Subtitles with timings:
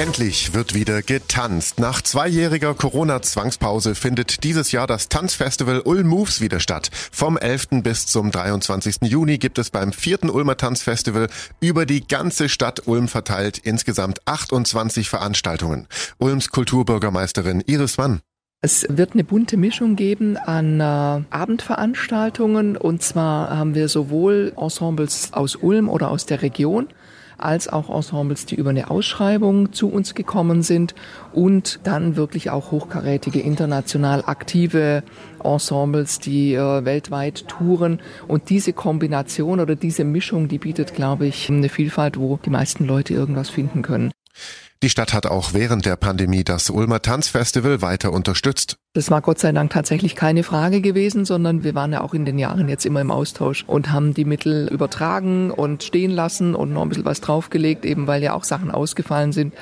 [0.00, 1.78] Endlich wird wieder getanzt.
[1.78, 6.88] Nach zweijähriger Corona-Zwangspause findet dieses Jahr das Tanzfestival Ulm Moves wieder statt.
[7.12, 7.82] Vom 11.
[7.82, 8.96] bis zum 23.
[9.02, 11.28] Juni gibt es beim vierten Ulmer Tanzfestival
[11.60, 15.86] über die ganze Stadt Ulm verteilt insgesamt 28 Veranstaltungen.
[16.16, 18.20] Ulms Kulturbürgermeisterin Iris Mann.
[18.62, 20.84] Es wird eine bunte Mischung geben an äh,
[21.28, 26.88] Abendveranstaltungen und zwar haben wir sowohl Ensembles aus Ulm oder aus der Region
[27.42, 30.94] als auch Ensembles, die über eine Ausschreibung zu uns gekommen sind
[31.32, 35.02] und dann wirklich auch hochkarätige international aktive
[35.42, 38.00] Ensembles, die äh, weltweit touren.
[38.28, 42.84] Und diese Kombination oder diese Mischung, die bietet, glaube ich, eine Vielfalt, wo die meisten
[42.84, 44.12] Leute irgendwas finden können.
[44.82, 48.78] Die Stadt hat auch während der Pandemie das Ulmer Tanzfestival weiter unterstützt.
[48.94, 52.24] Das war Gott sei Dank tatsächlich keine Frage gewesen, sondern wir waren ja auch in
[52.24, 56.72] den Jahren jetzt immer im Austausch und haben die Mittel übertragen und stehen lassen und
[56.72, 59.54] noch ein bisschen was draufgelegt, eben weil ja auch Sachen ausgefallen sind.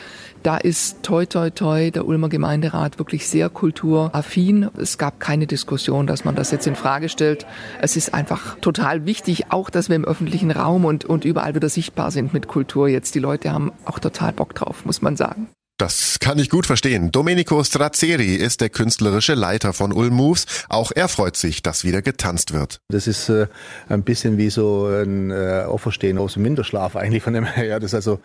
[0.45, 4.71] Da ist toi toi toi der Ulmer Gemeinderat wirklich sehr kulturaffin.
[4.79, 7.45] Es gab keine Diskussion, dass man das jetzt in Frage stellt.
[7.83, 11.69] Es ist einfach total wichtig, auch dass wir im öffentlichen Raum und, und überall wieder
[11.69, 13.15] sichtbar sind mit Kultur jetzt.
[13.15, 15.49] Die Leute haben auch total Bock drauf, muss man sagen.
[15.79, 17.13] Das kann ich gut verstehen.
[17.13, 20.47] Domenico Strazzeri ist der künstlerische Leiter von Ulm Moves.
[20.69, 22.81] Auch er freut sich, dass wieder getanzt wird.
[22.89, 23.47] Das ist äh,
[23.89, 27.65] ein bisschen wie so ein äh, Auferstehen aus dem Winterschlaf eigentlich von dem her.
[27.65, 28.19] Ja, das ist also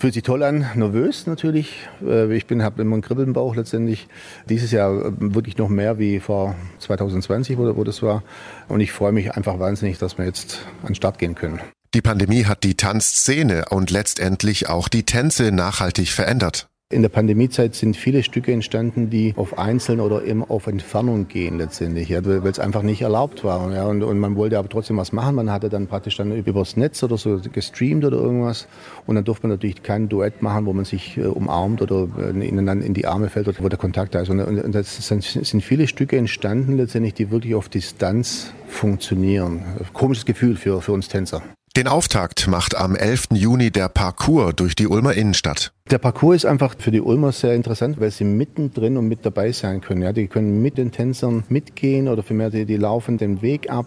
[0.00, 1.86] Fühlt sich toll an, nervös natürlich.
[2.02, 4.08] Äh, ich bin, habe immer einen Kribbeln im Bauch letztendlich.
[4.48, 8.22] Dieses Jahr äh, wirklich noch mehr wie vor 2020, wo, wo das war.
[8.68, 11.60] Und ich freue mich einfach wahnsinnig, dass wir jetzt an den Start gehen können.
[11.92, 16.68] Die Pandemie hat die Tanzszene und letztendlich auch die Tänze nachhaltig verändert.
[16.92, 21.58] In der Pandemiezeit sind viele Stücke entstanden, die auf Einzeln oder eben auf Entfernung gehen
[21.58, 23.72] letztendlich, ja, weil es einfach nicht erlaubt war.
[23.72, 25.34] Ja, und, und man wollte aber trotzdem was machen.
[25.34, 28.68] Man hatte dann praktisch dann übers Netz oder so gestreamt oder irgendwas.
[29.06, 32.48] Und dann durfte man natürlich kein Duett machen, wo man sich äh, umarmt oder äh,
[32.48, 34.30] ineinander in die Arme fällt oder wo der Kontakt da ist.
[34.30, 39.64] Und, und das sind, sind viele Stücke entstanden letztendlich, die wirklich auf Distanz funktionieren.
[39.92, 41.42] Komisches Gefühl für, für uns Tänzer.
[41.76, 43.28] Den Auftakt macht am 11.
[43.32, 45.72] Juni der Parcours durch die Ulmer Innenstadt.
[45.90, 49.50] Der Parcours ist einfach für die Ulmer sehr interessant, weil sie mittendrin und mit dabei
[49.50, 50.02] sein können.
[50.02, 53.86] Ja, die können mit den Tänzern mitgehen oder vielmehr die, die laufen den Weg ab,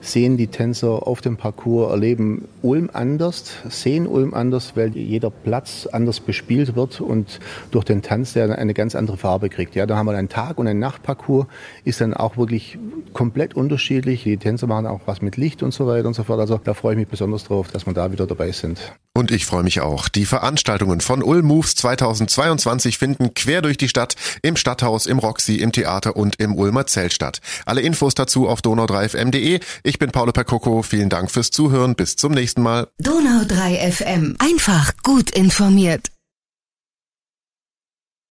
[0.00, 5.86] sehen die Tänzer auf dem Parcours, erleben Ulm anders, sehen Ulm anders, weil jeder Platz
[5.92, 7.38] anders bespielt wird und
[7.70, 9.76] durch den Tanz der eine ganz andere Farbe kriegt.
[9.76, 11.46] Ja, da haben wir einen Tag- und einen Nachtparcours,
[11.84, 12.78] ist dann auch wirklich
[13.12, 14.24] komplett unterschiedlich.
[14.24, 16.40] Die Tänzer machen auch was mit Licht und so weiter und so fort.
[16.40, 18.80] Also da freue ich mich besonders drauf, dass wir da wieder dabei sind.
[19.16, 20.08] Und ich freue mich auch.
[20.08, 25.56] Die Veranstaltungen von Ulm Moves 2022 finden quer durch die Stadt im Stadthaus, im Roxy,
[25.56, 27.40] im Theater und im Ulmer Zelt statt.
[27.66, 29.60] Alle Infos dazu auf donau3fm.de.
[29.82, 30.82] Ich bin Paolo Percoco.
[30.82, 31.94] Vielen Dank fürs Zuhören.
[31.94, 32.88] Bis zum nächsten Mal.
[33.02, 34.36] Donau3 FM.
[34.38, 36.13] Einfach gut informiert.